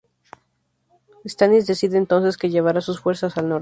Stannis 1.25 1.67
decide 1.67 1.95
entonces 1.99 2.35
que 2.37 2.49
llevará 2.49 2.81
sus 2.81 2.99
fuerzas 2.99 3.37
al 3.37 3.49
Norte. 3.49 3.59